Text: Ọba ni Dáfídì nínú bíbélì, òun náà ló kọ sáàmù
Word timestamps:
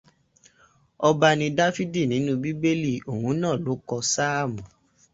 Ọba 1.09 1.29
ni 1.39 1.47
Dáfídì 1.57 2.01
nínú 2.11 2.31
bíbélì, 2.43 2.93
òun 3.11 3.35
náà 3.41 3.55
ló 3.65 3.73
kọ 3.87 3.97
sáàmù 4.13 4.61